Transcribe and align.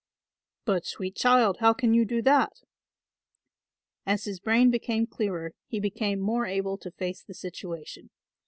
"But, 0.65 0.83
sweet 0.87 1.15
child, 1.15 1.57
how 1.59 1.73
can 1.73 1.93
you 1.93 2.05
do 2.05 2.23
that?" 2.23 2.63
As 4.03 4.23
his 4.23 4.39
brain 4.39 4.71
became 4.71 5.05
clearer 5.05 5.51
he 5.67 5.79
became 5.79 6.19
more 6.19 6.47
able 6.47 6.79
to 6.79 6.89
face 6.89 7.21
the 7.21 7.35
situation. 7.35 8.09